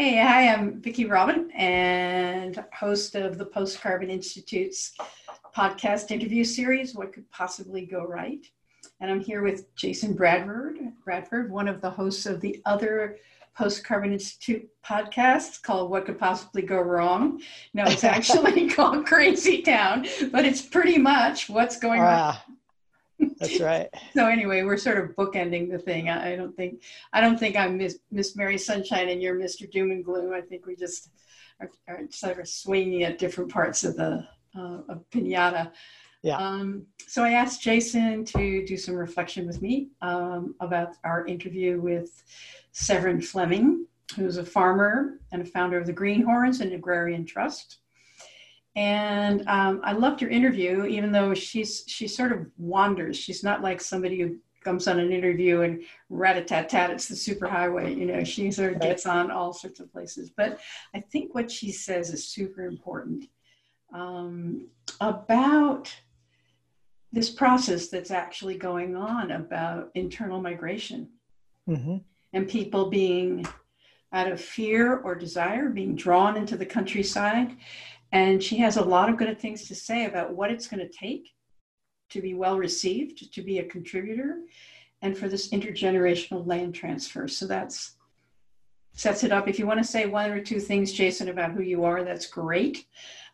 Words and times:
Hey, 0.00 0.16
hi, 0.16 0.46
I'm 0.46 0.80
Vicki 0.80 1.06
Robin 1.06 1.50
and 1.50 2.64
host 2.72 3.16
of 3.16 3.36
the 3.36 3.44
Post 3.44 3.80
Carbon 3.80 4.10
Institute's 4.10 4.94
podcast 5.52 6.12
interview 6.12 6.44
series, 6.44 6.94
What 6.94 7.12
Could 7.12 7.28
Possibly 7.32 7.84
Go 7.84 8.04
Right? 8.04 8.46
And 9.00 9.10
I'm 9.10 9.18
here 9.18 9.42
with 9.42 9.74
Jason 9.74 10.14
Bradford, 10.14 10.76
Bradford, 11.04 11.50
one 11.50 11.66
of 11.66 11.80
the 11.80 11.90
hosts 11.90 12.26
of 12.26 12.40
the 12.40 12.62
other 12.64 13.16
Post 13.56 13.82
Carbon 13.82 14.12
Institute 14.12 14.68
podcast 14.86 15.62
called 15.64 15.90
What 15.90 16.06
Could 16.06 16.16
Possibly 16.20 16.62
Go 16.62 16.80
Wrong. 16.80 17.40
No, 17.74 17.82
it's 17.82 18.04
actually 18.04 18.68
called 18.70 19.04
Crazy 19.04 19.62
Town, 19.62 20.06
but 20.30 20.44
it's 20.44 20.62
pretty 20.62 20.98
much 20.98 21.48
what's 21.48 21.76
going 21.76 22.02
uh, 22.02 22.36
on. 22.46 22.57
That's 23.18 23.60
right. 23.60 23.88
so 24.14 24.26
anyway, 24.26 24.62
we're 24.62 24.76
sort 24.76 24.98
of 24.98 25.16
bookending 25.16 25.70
the 25.70 25.78
thing. 25.78 26.08
I, 26.08 26.32
I 26.32 26.36
don't 26.36 26.56
think 26.56 26.82
I 27.12 27.20
don't 27.20 27.38
think 27.38 27.56
I'm 27.56 27.78
Miss, 27.78 27.98
Miss 28.10 28.36
Mary 28.36 28.58
Sunshine 28.58 29.08
and 29.08 29.22
you're 29.22 29.38
Mr. 29.38 29.70
Doom 29.70 29.90
and 29.90 30.04
Gloom. 30.04 30.32
I 30.32 30.40
think 30.40 30.66
we 30.66 30.76
just 30.76 31.10
are, 31.60 31.70
are 31.88 32.00
sort 32.10 32.38
of 32.38 32.48
swinging 32.48 33.04
at 33.04 33.18
different 33.18 33.50
parts 33.50 33.84
of 33.84 33.96
the 33.96 34.26
uh, 34.56 34.78
of 34.88 35.04
pinata. 35.10 35.72
Yeah. 36.22 36.36
Um, 36.36 36.86
so 37.06 37.22
I 37.22 37.30
asked 37.30 37.62
Jason 37.62 38.24
to 38.26 38.66
do 38.66 38.76
some 38.76 38.96
reflection 38.96 39.46
with 39.46 39.62
me 39.62 39.88
um, 40.02 40.54
about 40.60 40.96
our 41.04 41.26
interview 41.26 41.80
with 41.80 42.24
Severine 42.72 43.20
Fleming, 43.20 43.86
who's 44.16 44.36
a 44.36 44.44
farmer 44.44 45.20
and 45.30 45.42
a 45.42 45.44
founder 45.44 45.78
of 45.78 45.86
the 45.86 45.92
Greenhorns 45.92 46.60
and 46.60 46.72
Agrarian 46.72 47.24
Trust. 47.24 47.78
And 48.76 49.46
um, 49.48 49.80
I 49.82 49.92
loved 49.92 50.20
your 50.20 50.30
interview, 50.30 50.84
even 50.84 51.10
though 51.10 51.34
she's 51.34 51.84
she 51.86 52.06
sort 52.06 52.32
of 52.32 52.46
wanders. 52.58 53.16
She's 53.16 53.42
not 53.42 53.62
like 53.62 53.80
somebody 53.80 54.20
who 54.20 54.38
comes 54.62 54.86
on 54.86 54.98
an 54.98 55.12
interview 55.12 55.62
and 55.62 55.82
rat-a-tat-tat, 56.10 56.90
it's 56.90 57.08
the 57.08 57.14
superhighway. 57.14 57.96
You 57.96 58.06
know, 58.06 58.24
she 58.24 58.50
sort 58.50 58.74
of 58.74 58.80
gets 58.80 59.06
on 59.06 59.30
all 59.30 59.52
sorts 59.52 59.80
of 59.80 59.90
places. 59.92 60.30
But 60.30 60.60
I 60.94 61.00
think 61.00 61.34
what 61.34 61.50
she 61.50 61.72
says 61.72 62.12
is 62.12 62.28
super 62.28 62.62
important 62.62 63.24
um, 63.92 64.68
about 65.00 65.92
this 67.12 67.30
process 67.30 67.88
that's 67.88 68.10
actually 68.10 68.56
going 68.58 68.94
on 68.94 69.30
about 69.30 69.90
internal 69.94 70.40
migration 70.40 71.08
mm-hmm. 71.68 71.96
and 72.34 72.48
people 72.48 72.90
being 72.90 73.46
out 74.12 74.30
of 74.30 74.40
fear 74.40 74.98
or 74.98 75.14
desire 75.14 75.68
being 75.68 75.94
drawn 75.94 76.36
into 76.36 76.56
the 76.56 76.66
countryside 76.66 77.56
and 78.12 78.42
she 78.42 78.56
has 78.58 78.76
a 78.76 78.84
lot 78.84 79.08
of 79.08 79.16
good 79.16 79.38
things 79.38 79.66
to 79.68 79.74
say 79.74 80.06
about 80.06 80.34
what 80.34 80.50
it's 80.50 80.66
going 80.66 80.86
to 80.86 80.92
take 80.92 81.30
to 82.10 82.22
be 82.22 82.34
well 82.34 82.56
received 82.56 83.32
to 83.32 83.42
be 83.42 83.58
a 83.58 83.64
contributor 83.64 84.40
and 85.02 85.16
for 85.16 85.28
this 85.28 85.50
intergenerational 85.50 86.46
land 86.46 86.74
transfer. 86.74 87.28
So 87.28 87.46
that's 87.46 87.96
sets 88.94 89.22
it 89.22 89.30
up. 89.30 89.46
If 89.46 89.58
you 89.58 89.66
want 89.66 89.78
to 89.78 89.84
say 89.84 90.06
one 90.06 90.30
or 90.30 90.40
two 90.40 90.58
things 90.58 90.92
jason 90.92 91.28
about 91.28 91.52
who 91.52 91.62
you 91.62 91.84
are 91.84 92.02
that's 92.02 92.26
great. 92.26 92.86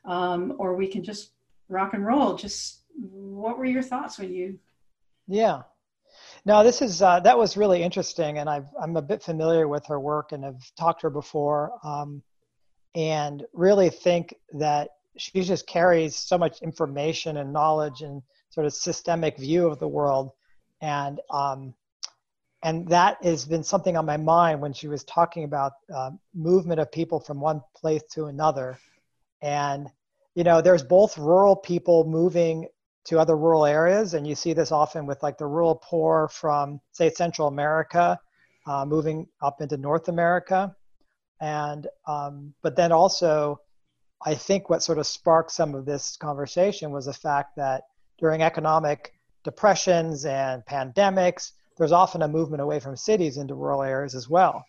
Um, 0.05 0.55
or 0.59 0.75
we 0.75 0.89
can 0.89 1.03
just 1.03 1.31
rock 1.69 1.95
and 1.95 2.05
roll. 2.05 2.35
Just 2.35 2.81
what 2.99 3.57
were 3.57 3.65
your 3.65 3.83
thoughts 3.83 4.19
when 4.19 4.33
you? 4.33 4.59
Yeah, 5.27 5.63
no, 6.45 6.63
this 6.63 6.83
is 6.83 7.01
uh, 7.01 7.21
that 7.21 7.39
was 7.39 7.57
really 7.57 7.83
interesting, 7.83 8.39
and 8.39 8.49
I've, 8.49 8.69
I'm 8.81 8.97
a 8.97 9.03
bit 9.03 9.23
familiar 9.23 9.67
with 9.67 9.87
her 9.87 9.99
work 9.99 10.33
and 10.33 10.45
have 10.45 10.61
talked 10.79 11.01
to 11.01 11.07
her 11.07 11.11
before, 11.11 11.73
um, 11.83 12.23
and 12.95 13.45
really 13.53 13.91
think 13.91 14.35
that 14.53 14.91
she 15.17 15.43
just 15.43 15.67
carries 15.67 16.17
so 16.17 16.37
much 16.37 16.63
information 16.63 17.37
and 17.37 17.53
knowledge 17.53 18.03
and 18.03 18.23
sort 18.51 18.67
of 18.67 18.73
systemic 18.73 19.37
view 19.37 19.67
of 19.67 19.79
the 19.79 19.89
world, 19.89 20.33
and 20.81 21.21
um, 21.31 21.75
and 22.63 22.89
that 22.89 23.23
has 23.23 23.45
been 23.45 23.63
something 23.63 23.97
on 23.97 24.07
my 24.07 24.17
mind 24.17 24.61
when 24.61 24.73
she 24.73 24.89
was 24.89 25.05
talking 25.05 25.45
about 25.45 25.73
uh, 25.95 26.11
movement 26.35 26.81
of 26.81 26.91
people 26.91 27.21
from 27.21 27.41
one 27.41 27.61
place 27.77 28.03
to 28.13 28.27
another, 28.27 28.79
and 29.43 29.91
you 30.35 30.43
know, 30.43 30.61
there's 30.61 30.83
both 30.83 31.17
rural 31.17 31.55
people 31.55 32.05
moving 32.05 32.67
to 33.05 33.19
other 33.19 33.37
rural 33.37 33.67
areas, 33.67 34.15
and 34.15 34.27
you 34.27 34.35
see 34.35 34.53
this 34.53 34.73
often 34.73 35.07
with 35.07 35.23
like 35.23 35.39
the 35.39 35.47
rural 35.47 35.81
poor 35.83 36.29
from, 36.29 36.81
say, 36.93 37.11
Central 37.11 37.49
America, 37.49 38.19
uh, 38.67 38.85
moving 38.85 39.29
up 39.43 39.61
into 39.61 39.77
North 39.77 40.09
America, 40.09 40.75
and 41.45 41.89
um, 42.07 42.55
but 42.63 42.75
then 42.75 42.91
also, 42.91 43.61
I 44.25 44.35
think 44.35 44.71
what 44.71 44.83
sort 44.83 44.97
of 44.97 45.07
sparked 45.07 45.51
some 45.51 45.75
of 45.75 45.85
this 45.85 46.17
conversation 46.17 46.91
was 46.91 47.05
the 47.05 47.13
fact 47.13 47.57
that 47.57 47.83
during 48.19 48.41
economic 48.41 49.13
depressions 49.43 50.25
and 50.25 50.65
pandemics, 50.65 51.53
there's 51.77 51.93
often 51.93 52.23
a 52.23 52.29
movement 52.29 52.63
away 52.63 52.81
from 52.81 52.97
cities 52.97 53.37
into 53.37 53.55
rural 53.55 53.83
areas 53.83 54.15
as 54.15 54.27
well. 54.27 54.65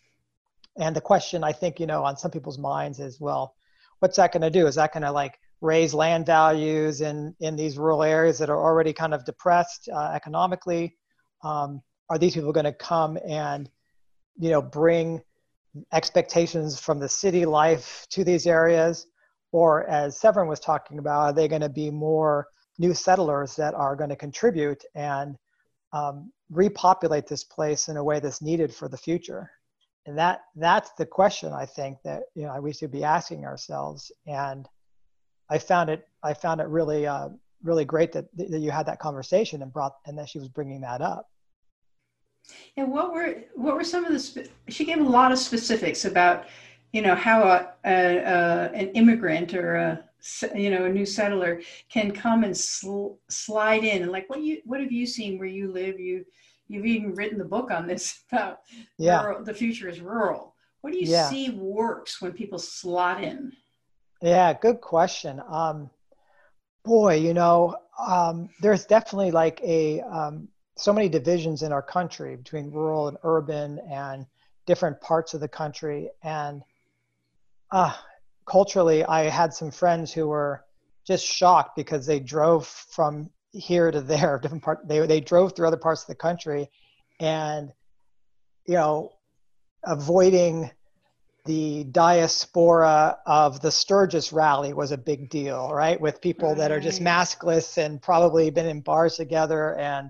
And 0.78 0.94
the 0.94 1.00
question 1.00 1.46
I 1.46 1.53
think 1.53 1.80
you 1.80 1.88
know 1.88 2.03
on 2.03 2.18
some 2.18 2.30
people's 2.30 2.58
minds 2.58 3.00
is, 3.00 3.22
well, 3.22 3.56
what's 4.00 4.18
that 4.18 4.34
going 4.34 4.41
to 4.41 4.50
do? 4.50 4.68
Is 4.68 4.75
that 4.75 4.91
going 4.91 5.03
to 5.03 5.14
like 5.14 5.40
raise 5.62 5.94
land 5.94 6.25
values 6.25 7.00
in, 7.00 7.34
in 7.40 7.56
these 7.56 7.78
rural 7.78 8.03
areas 8.03 8.38
that 8.40 8.50
are 8.50 8.62
already 8.62 8.91
kind 8.91 9.14
of 9.14 9.24
depressed 9.24 9.88
uh, 9.94 10.12
economically? 10.14 10.97
Um, 11.41 11.81
are 12.09 12.18
these 12.18 12.34
people 12.34 12.52
going 12.52 12.66
to 12.66 12.74
come 12.74 13.18
and, 13.25 13.69
you 14.38 14.50
know, 14.50 14.62
bring 14.62 15.22
expectations 15.94 16.80
from 16.80 17.00
the 17.00 17.09
city 17.09 17.46
life 17.46 18.06
to 18.12 18.24
these 18.24 18.47
areas? 18.47 19.08
Or 19.52 19.88
as 19.88 20.19
Severine 20.19 20.50
was 20.50 20.59
talking 20.59 21.00
about, 21.00 21.22
are 21.22 21.34
they 21.34 21.47
going 21.47 21.62
to 21.62 21.69
be 21.69 21.90
more 21.90 22.47
new 22.78 22.94
settlers 22.94 23.56
that 23.56 23.74
are 23.74 23.96
going 23.96 24.09
to 24.09 24.16
contribute 24.16 24.84
and 24.96 25.38
um, 25.94 26.31
repopulate 26.50 27.28
this 27.28 27.44
place 27.44 27.88
in 27.88 27.97
a 27.97 28.03
way 28.03 28.19
that's 28.19 28.41
needed 28.41 28.74
for 28.74 28.90
the 28.90 28.97
future? 28.97 29.50
And 30.06 30.18
that 30.18 30.41
that's 30.56 30.91
the 30.91 31.06
question 31.06 31.52
I 31.52 31.66
think 31.66 31.97
that 32.03 32.24
you 32.35 32.44
know 32.44 32.62
we 32.62 32.74
should 32.74 32.91
be 32.91 33.03
asking 33.03 33.46
ourselves. 33.46 34.12
And 34.28 34.68
I 35.50 35.58
found 35.58 35.90
it 35.90 36.08
I 36.24 36.34
found 36.34 36.62
it 36.62 36.68
really 36.68 37.08
uh, 37.08 37.30
really 37.64 37.85
great 37.85 38.12
that, 38.12 38.25
that 38.38 38.59
you 38.59 38.72
had 38.72 38.85
that 38.85 39.00
conversation 39.00 39.62
and 39.62 39.74
brought 39.74 39.94
and 40.06 40.18
that 40.18 40.30
she 40.30 40.40
was 40.40 40.50
bringing 40.50 40.81
that 40.81 41.02
up. 41.02 41.28
And 42.78 42.91
what 42.91 43.13
were 43.13 43.44
what 43.53 43.75
were 43.75 43.83
some 43.83 44.06
of 44.06 44.11
the 44.11 44.50
she 44.67 44.85
gave 44.85 45.00
a 45.00 45.03
lot 45.03 45.31
of 45.31 45.39
specifics 45.39 46.06
about 46.06 46.45
you 46.91 47.01
know 47.01 47.16
how 47.16 47.44
a, 47.44 47.67
a, 47.85 48.17
a 48.17 48.72
an 48.73 48.89
immigrant 48.89 49.53
or 49.53 49.75
a 49.75 50.03
you 50.55 50.69
know 50.69 50.85
a 50.85 50.89
new 50.89 51.05
settler 51.05 51.61
can 51.89 52.11
come 52.11 52.44
and 52.44 52.55
sl- 52.55 53.16
slide 53.29 53.84
in 53.84 54.03
and 54.03 54.11
like 54.11 54.29
what 54.29 54.41
you 54.41 54.61
what 54.66 54.81
have 54.81 54.91
you 54.91 55.05
seen 55.05 55.38
where 55.38 55.47
you 55.47 55.72
live 55.72 56.00
you 56.00 56.25
you've 56.67 56.85
even 56.85 57.13
written 57.13 57.38
the 57.38 57.45
book 57.45 57.69
on 57.69 57.88
this 57.88 58.23
about 58.31 58.61
yeah. 58.97 59.22
rural, 59.23 59.44
the 59.44 59.53
future 59.53 59.88
is 59.88 60.01
rural 60.01 60.55
what 60.81 60.91
do 60.91 61.00
you 61.00 61.07
yeah. 61.07 61.29
see 61.29 61.51
works 61.51 62.22
when 62.22 62.31
people 62.31 62.57
slot 62.57 63.23
in 63.23 63.51
yeah, 64.22 64.53
good 64.53 64.81
question. 64.81 65.41
Um, 65.47 65.89
boy, 66.84 67.16
you 67.16 67.34
know, 67.34 67.75
um, 68.00 68.50
there's 68.61 68.85
definitely 68.85 69.31
like 69.31 69.61
a 69.63 70.01
um, 70.01 70.47
so 70.78 70.91
many 70.91 71.09
divisions 71.09 71.63
in 71.63 71.72
our 71.72 71.81
country 71.81 72.36
between 72.36 72.72
rural 72.72 73.08
and 73.08 73.18
urban 73.24 73.80
and 73.90 74.25
different 74.66 75.00
parts 75.02 75.34
of 75.34 75.40
the 75.40 75.47
country. 75.47 76.09
And 76.24 76.63
uh, 77.72 77.94
culturally, 78.46 79.03
I 79.03 79.30
had 79.30 79.53
some 79.53 79.72
friends 79.72 80.12
who 80.12 80.28
were 80.28 80.66
just 81.06 81.25
shocked 81.25 81.75
because 81.75 82.06
they 82.06 82.19
drove 82.19 82.68
from 82.68 83.30
here 83.52 83.90
to 83.91 84.02
there, 84.02 84.40
different 84.41 84.64
part. 84.64 84.88
They 84.88 85.06
they 85.06 85.22
drove 85.22 85.56
through 85.56 85.68
other 85.68 85.78
parts 85.78 86.02
of 86.02 86.08
the 86.08 86.16
country, 86.16 86.69
and 87.19 87.72
you 88.66 88.74
know, 88.74 89.12
avoiding 89.84 90.72
the 91.46 91.84
diaspora 91.85 93.19
of 93.28 93.62
the 93.62 93.72
Sturgis 93.72 94.34
rally 94.34 94.74
was 94.74 94.91
a 94.91 94.97
big 94.97 95.30
deal, 95.30 95.72
right? 95.72 96.02
With 96.02 96.19
people 96.19 96.50
right. 96.50 96.58
that 96.58 96.72
are 96.72 96.80
just 96.80 97.02
maskless 97.02 97.78
and 97.78 98.02
probably 98.02 98.50
been 98.50 98.66
in 98.66 98.81
bars 98.81 99.16
together 99.16 99.75
and 99.75 100.09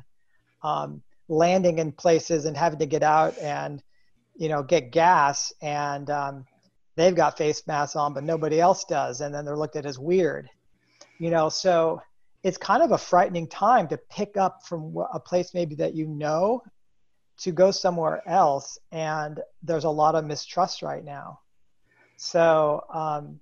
um, 0.66 1.02
landing 1.28 1.80
in 1.80 1.92
places 1.92 2.46
and 2.46 2.58
having 2.58 2.80
to 2.80 2.86
get 2.86 3.03
out 3.03 3.38
and, 3.38 3.84
you 4.36 4.50
know, 4.50 4.64
get 4.64 4.92
gas. 4.92 5.53
And 5.62 6.09
um, 6.09 6.46
they've 6.96 7.16
got 7.16 7.38
face 7.38 7.66
masks 7.68 7.95
on, 7.95 8.13
but 8.13 8.24
nobody 8.24 8.60
else 8.60 8.84
does. 8.86 9.22
And 9.22 9.34
then 9.34 9.45
they're 9.45 9.57
looked 9.57 9.75
at 9.75 9.86
as 9.86 10.00
weird, 10.00 10.50
you 11.19 11.30
know, 11.30 11.50
so 11.50 12.01
it's 12.44 12.57
kind 12.57 12.84
of 12.84 12.92
a 12.92 12.98
frightening 12.98 13.48
time 13.48 13.88
to 13.88 13.98
pick 14.10 14.38
up 14.38 14.66
from 14.66 14.95
a 15.13 15.19
place 15.19 15.54
maybe 15.54 15.75
that 15.75 15.95
you 15.95 16.07
know 16.07 16.62
to 17.38 17.51
go 17.51 17.72
somewhere 17.72 18.22
else. 18.28 18.78
And 18.92 19.39
there's 19.63 19.84
a 19.84 19.89
lot 19.89 20.16
of 20.16 20.25
mistrust 20.25 20.81
right 20.81 21.04
now. 21.04 21.39
So 22.18 22.84
um, 22.94 23.39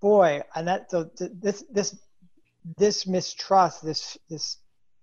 boy 0.00 0.42
and 0.54 0.68
that 0.68 0.90
so 0.90 1.08
this 1.18 1.64
this 1.70 1.96
this 2.76 3.06
mistrust 3.06 3.84
this 3.84 4.18
this 4.28 4.58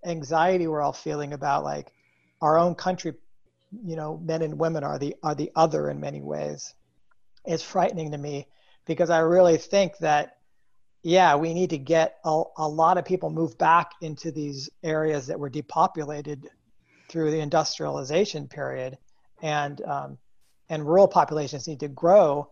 anxiety 0.06 0.68
we're 0.68 0.82
all 0.82 0.94
feeling 0.94 1.34
about 1.34 1.64
like 1.64 1.92
our 2.42 2.58
own 2.58 2.74
country 2.76 3.14
you 3.84 3.96
know 3.96 4.18
men 4.18 4.42
and 4.42 4.58
women 4.58 4.84
are 4.84 4.98
the 4.98 5.16
are 5.24 5.36
the 5.36 5.52
other 5.56 5.90
in 5.90 6.00
many 6.00 6.22
ways 6.22 6.74
is 7.46 7.62
frightening 7.62 8.12
to 8.12 8.18
me 8.18 8.48
because 8.86 9.10
i 9.10 9.20
really 9.20 9.58
think 9.58 9.98
that 9.98 10.38
yeah 11.04 11.36
we 11.36 11.54
need 11.54 11.70
to 11.70 11.78
get 11.78 12.18
a, 12.26 12.44
a 12.58 12.68
lot 12.68 12.98
of 12.98 13.06
people 13.06 13.30
move 13.30 13.58
back 13.58 13.92
into 14.02 14.32
these 14.32 14.70
areas 14.84 15.28
that 15.28 15.40
were 15.40 15.50
depopulated 15.50 16.50
through 17.10 17.32
the 17.32 17.40
industrialization 17.40 18.48
period, 18.48 18.98
and 19.42 19.82
um, 19.82 20.18
and 20.70 20.86
rural 20.86 21.08
populations 21.08 21.68
need 21.68 21.82
to 21.82 21.90
grow. 21.90 22.50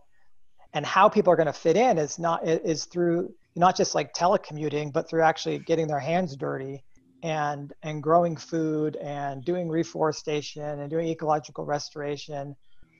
And 0.74 0.84
how 0.84 1.08
people 1.08 1.32
are 1.32 1.36
going 1.36 1.46
to 1.46 1.52
fit 1.52 1.76
in 1.76 1.96
is 1.96 2.18
not 2.18 2.46
is 2.46 2.84
through 2.84 3.32
not 3.56 3.76
just 3.76 3.94
like 3.94 4.12
telecommuting 4.12 4.92
but 4.92 5.08
through 5.08 5.22
actually 5.22 5.58
getting 5.60 5.86
their 5.86 5.98
hands 5.98 6.36
dirty 6.36 6.84
and 7.22 7.72
and 7.82 8.02
growing 8.02 8.36
food 8.36 8.96
and 8.96 9.44
doing 9.44 9.68
reforestation 9.68 10.62
and 10.62 10.90
doing 10.90 11.08
ecological 11.08 11.64
restoration 11.64 12.54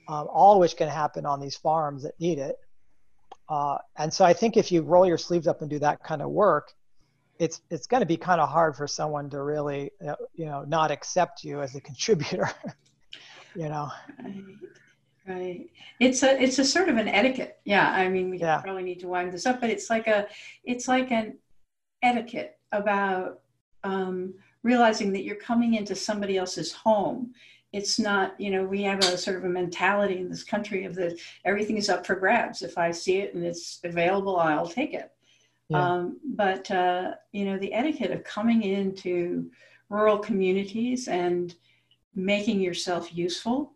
um, 0.08 0.26
all 0.32 0.58
which 0.58 0.76
can 0.76 0.88
happen 0.88 1.24
on 1.24 1.40
these 1.40 1.56
farms 1.56 2.02
that 2.02 2.18
need 2.18 2.38
it 2.38 2.56
uh, 3.48 3.78
and 3.96 4.12
so 4.12 4.24
i 4.24 4.32
think 4.32 4.56
if 4.56 4.72
you 4.72 4.82
roll 4.82 5.06
your 5.06 5.18
sleeves 5.18 5.46
up 5.46 5.60
and 5.60 5.70
do 5.70 5.78
that 5.78 6.02
kind 6.02 6.22
of 6.22 6.30
work 6.30 6.72
it's 7.38 7.62
it's 7.70 7.86
going 7.86 8.00
to 8.00 8.06
be 8.06 8.16
kind 8.16 8.40
of 8.40 8.48
hard 8.48 8.74
for 8.74 8.86
someone 8.86 9.30
to 9.30 9.42
really 9.42 9.90
you 10.34 10.46
know 10.46 10.64
not 10.64 10.90
accept 10.90 11.44
you 11.44 11.62
as 11.62 11.74
a 11.76 11.80
contributor 11.90 12.50
you 13.54 13.68
know 13.68 13.88
Right. 15.28 15.68
It's 16.00 16.22
a 16.22 16.42
it's 16.42 16.58
a 16.58 16.64
sort 16.64 16.88
of 16.88 16.96
an 16.96 17.06
etiquette. 17.06 17.58
Yeah. 17.64 17.90
I 17.90 18.08
mean, 18.08 18.30
we 18.30 18.38
yeah. 18.38 18.62
probably 18.62 18.82
need 18.82 19.00
to 19.00 19.08
wind 19.08 19.30
this 19.30 19.44
up, 19.44 19.60
but 19.60 19.68
it's 19.68 19.90
like 19.90 20.06
a 20.06 20.26
it's 20.64 20.88
like 20.88 21.12
an 21.12 21.36
etiquette 22.02 22.58
about 22.72 23.40
um, 23.88 24.34
realizing 24.62 25.12
that 25.12 25.24
you're 25.24 25.36
coming 25.36 25.74
into 25.74 25.94
somebody 25.94 26.36
else's 26.36 26.72
home. 26.72 27.32
It's 27.72 27.98
not, 27.98 28.38
you 28.40 28.50
know, 28.50 28.64
we 28.64 28.82
have 28.82 29.00
a 29.00 29.18
sort 29.18 29.36
of 29.36 29.44
a 29.44 29.48
mentality 29.48 30.18
in 30.18 30.28
this 30.28 30.42
country 30.42 30.84
of 30.84 30.94
that 30.96 31.18
everything 31.44 31.76
is 31.76 31.88
up 31.88 32.06
for 32.06 32.16
grabs. 32.16 32.62
If 32.62 32.78
I 32.78 32.90
see 32.90 33.18
it 33.18 33.34
and 33.34 33.44
it's 33.44 33.80
available, 33.84 34.36
I'll 34.38 34.66
take 34.66 34.94
it. 34.94 35.10
Yeah. 35.68 35.84
Um, 35.84 36.18
but 36.24 36.70
uh, 36.70 37.14
you 37.32 37.44
know, 37.44 37.58
the 37.58 37.74
etiquette 37.74 38.10
of 38.10 38.24
coming 38.24 38.62
into 38.62 39.50
rural 39.90 40.18
communities 40.18 41.08
and 41.08 41.54
making 42.14 42.60
yourself 42.60 43.14
useful. 43.14 43.72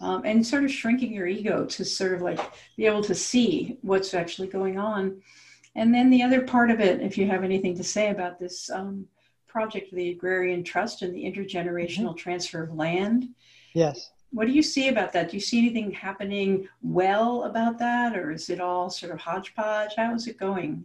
Um, 0.00 0.22
and 0.24 0.44
sort 0.44 0.64
of 0.64 0.72
shrinking 0.72 1.12
your 1.12 1.28
ego 1.28 1.64
to 1.64 1.84
sort 1.84 2.14
of 2.14 2.20
like 2.22 2.40
be 2.76 2.86
able 2.86 3.04
to 3.04 3.14
see 3.14 3.78
what's 3.82 4.14
actually 4.14 4.48
going 4.48 4.78
on. 4.78 5.22
And 5.76 5.94
then 5.94 6.10
the 6.10 6.22
other 6.22 6.40
part 6.42 6.72
of 6.72 6.80
it, 6.80 7.00
if 7.00 7.16
you 7.16 7.28
have 7.28 7.44
anything 7.44 7.76
to 7.76 7.84
say 7.84 8.10
about 8.10 8.40
this 8.40 8.68
um, 8.70 9.06
project, 9.48 9.92
of 9.92 9.96
the 9.96 10.10
Agrarian 10.10 10.62
Trust 10.62 11.02
and 11.02 11.14
the 11.14 11.24
intergenerational 11.24 12.08
mm-hmm. 12.08 12.14
transfer 12.14 12.62
of 12.62 12.74
land. 12.74 13.28
Yes. 13.74 14.10
What 14.30 14.46
do 14.46 14.52
you 14.52 14.62
see 14.62 14.88
about 14.88 15.12
that? 15.14 15.30
Do 15.30 15.36
you 15.36 15.40
see 15.40 15.58
anything 15.58 15.90
happening 15.90 16.68
well 16.82 17.44
about 17.44 17.78
that, 17.78 18.16
or 18.16 18.30
is 18.30 18.50
it 18.50 18.60
all 18.60 18.90
sort 18.90 19.12
of 19.12 19.18
hodgepodge? 19.18 19.94
How 19.96 20.14
is 20.14 20.26
it 20.26 20.38
going? 20.38 20.84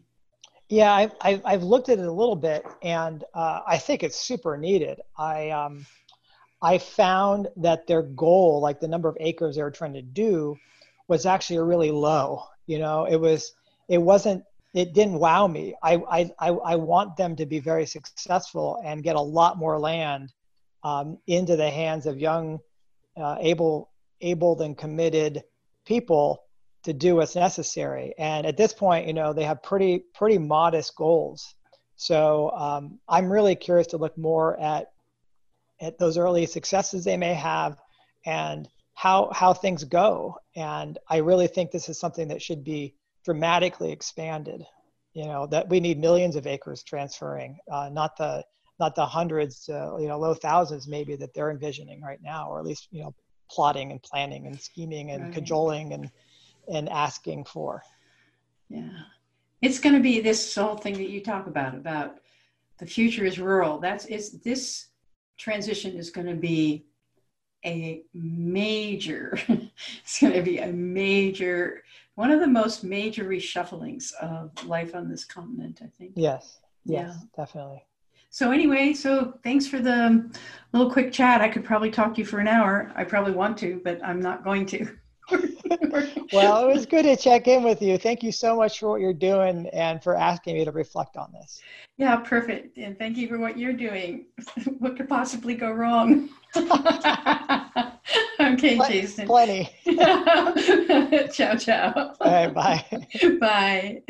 Yeah, 0.70 0.94
I've, 0.94 1.12
I've, 1.22 1.42
I've 1.46 1.64
looked 1.64 1.90
at 1.90 2.00
it 2.00 2.06
a 2.06 2.12
little 2.12 2.38
bit, 2.38 2.66
and 2.82 3.24
uh, 3.34 3.60
I 3.68 3.78
think 3.78 4.02
it's 4.02 4.18
super 4.18 4.58
needed. 4.58 5.02
I 5.18 5.50
um, 5.50 5.86
I 6.62 6.78
found 6.78 7.50
that 7.58 7.86
their 7.86 8.02
goal, 8.02 8.62
like 8.62 8.80
the 8.80 8.88
number 8.88 9.10
of 9.10 9.18
acres 9.20 9.58
they 9.58 9.62
were 9.62 9.72
trying 9.72 9.94
to 9.94 10.02
do, 10.02 10.58
was 11.10 11.26
actually 11.26 11.60
really 11.60 11.92
low. 11.92 12.46
You 12.66 12.80
know, 12.80 13.06
it 13.06 13.18
was 13.18 13.54
it 13.90 13.98
wasn't 13.98 14.46
it 14.74 14.94
didn't 14.94 15.20
wow 15.20 15.48
me. 15.48 15.76
I 15.84 15.96
I 16.42 16.50
I 16.50 16.76
want 16.76 17.16
them 17.16 17.36
to 17.36 17.46
be 17.46 17.60
very 17.60 17.86
successful 17.86 18.82
and 18.84 19.04
get 19.04 19.16
a 19.16 19.22
lot 19.22 19.58
more 19.58 19.80
land 19.80 20.34
um, 20.84 21.20
into 21.28 21.56
the 21.56 21.70
hands 21.70 22.06
of 22.06 22.18
young, 22.18 22.60
uh, 23.16 23.38
able 23.40 23.92
able 24.22 24.60
and 24.62 24.78
committed 24.78 25.44
people 25.86 26.44
to 26.84 26.94
do 26.94 27.16
what's 27.16 27.36
necessary. 27.36 28.14
And 28.18 28.46
at 28.46 28.58
this 28.58 28.74
point, 28.74 29.08
you 29.08 29.14
know, 29.14 29.32
they 29.32 29.44
have 29.44 29.62
pretty 29.62 30.04
pretty 30.16 30.40
modest 30.40 30.96
goals. 30.96 31.54
So 31.96 32.50
um, 32.52 33.00
I'm 33.08 33.32
really 33.32 33.56
curious 33.56 33.88
to 33.88 33.98
look 33.98 34.18
more 34.18 34.60
at 34.60 34.88
at 35.82 36.00
those 36.00 36.18
early 36.18 36.46
successes 36.46 37.04
they 37.04 37.18
may 37.18 37.34
have 37.34 37.80
and 38.26 38.68
how 38.96 39.30
how 39.34 39.54
things 39.54 39.84
go 39.84 40.38
and 40.56 41.00
i 41.10 41.18
really 41.18 41.48
think 41.48 41.72
this 41.72 41.90
is 41.90 42.00
something 42.00 42.28
that 42.28 42.42
should 42.42 42.64
be 42.64 42.94
dramatically 43.24 43.92
expanded. 43.92 44.66
You 45.14 45.26
know 45.26 45.46
that 45.48 45.70
we 45.70 45.80
need 45.80 46.00
millions 46.00 46.36
of 46.36 46.48
acres 46.48 46.84
transferring 46.84 47.58
uh, 47.72 47.90
not 47.92 48.18
the 48.18 48.44
not 48.80 48.96
the 48.96 49.06
hundreds 49.06 49.70
uh, 49.70 49.98
you 49.98 50.08
know 50.08 50.18
low 50.18 50.34
thousands 50.34 50.88
maybe 50.88 51.16
that 51.16 51.34
they're 51.34 51.52
envisioning 51.52 52.02
right 52.02 52.20
now 52.24 52.50
or 52.50 52.60
at 52.60 52.66
least 52.66 52.88
you 52.92 53.04
know 53.04 53.14
plotting 53.50 53.92
and 53.92 54.02
planning 54.02 54.48
and 54.48 54.60
scheming 54.60 55.12
and 55.12 55.26
right. 55.26 55.34
cajoling 55.34 55.94
and 55.94 56.10
and 56.68 56.90
asking 56.90 57.46
for. 57.46 57.84
Yeah. 58.70 58.90
It's 59.62 59.80
going 59.80 59.96
to 59.96 60.02
be 60.02 60.20
this 60.20 60.56
whole 60.56 60.76
thing 60.76 60.94
that 60.96 61.10
you 61.10 61.22
talk 61.22 61.48
about 61.48 61.76
about 61.76 62.18
the 62.80 62.86
future 62.86 63.24
is 63.24 63.40
rural. 63.40 63.80
That's 63.80 64.06
is 64.06 64.42
this 64.42 64.88
transition 65.38 65.96
is 65.96 66.10
going 66.10 66.28
to 66.28 66.36
be 66.36 66.86
a 67.66 68.04
major, 68.14 69.38
it's 69.48 70.20
going 70.20 70.34
to 70.34 70.42
be 70.42 70.58
a 70.58 70.68
major, 70.68 71.84
one 72.16 72.32
of 72.32 72.40
the 72.40 72.48
most 72.48 72.84
major 72.84 73.26
reshufflings 73.26 74.14
of 74.22 74.52
life 74.66 74.96
on 74.96 75.10
this 75.10 75.26
continent, 75.26 75.82
I 75.84 75.88
think. 75.98 76.14
Yes, 76.16 76.60
yes, 76.86 77.16
yeah. 77.16 77.28
definitely. 77.36 77.84
So, 78.30 78.52
anyway, 78.52 78.94
so 78.94 79.38
thanks 79.44 79.68
for 79.68 79.80
the 79.80 80.32
little 80.72 80.92
quick 80.92 81.12
chat. 81.12 81.42
I 81.42 81.50
could 81.50 81.64
probably 81.64 81.92
talk 81.92 82.16
to 82.16 82.22
you 82.22 82.26
for 82.26 82.40
an 82.40 82.48
hour. 82.48 82.92
I 82.96 83.04
probably 83.04 83.34
want 83.34 83.58
to, 83.60 83.80
but 83.84 84.04
I'm 84.04 84.20
not 84.20 84.44
going 84.44 84.66
to. 84.68 84.88
well, 86.34 86.68
it 86.68 86.74
was 86.74 86.86
good 86.86 87.04
to 87.04 87.16
check 87.16 87.48
in 87.48 87.64
with 87.64 87.82
you. 87.82 87.98
Thank 87.98 88.24
you 88.24 88.32
so 88.32 88.56
much 88.56 88.80
for 88.80 88.90
what 88.90 89.02
you're 89.02 89.14
doing 89.14 89.68
and 89.68 90.04
for 90.04 90.16
asking 90.16 90.56
me 90.56 90.66
to 90.66 90.72
reflect 90.72 91.16
on 91.16 91.32
this. 91.32 91.62
Yeah, 91.98 92.16
perfect. 92.18 92.78
And 92.78 92.98
thank 92.98 93.18
you 93.18 93.28
for 93.28 93.38
what 93.38 93.58
you're 93.58 93.74
doing. 93.74 94.26
what 94.80 94.98
could 94.98 95.08
possibly 95.08 95.56
go 95.56 95.72
wrong? 95.72 96.30
okay, 98.54 98.76
Pl- 98.76 98.86
Jason. 98.86 99.26
Plenty. 99.28 99.70
ciao, 101.34 101.56
ciao. 101.56 102.14
All 102.20 102.32
right, 102.32 102.54
bye. 102.54 102.86
Bye. 103.40 104.02